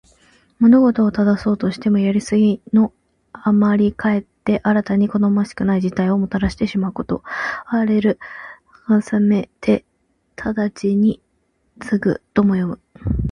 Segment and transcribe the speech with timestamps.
[0.59, 2.91] 物事を正そうとして、やりすぎの
[3.33, 7.21] あまりかえって新たに好ましくない事態をもたらしてしまうこと。
[7.71, 8.17] 「枉れる
[8.89, 9.85] を矯めて
[10.35, 11.21] 直きに
[11.77, 12.79] 過ぐ」とも読む。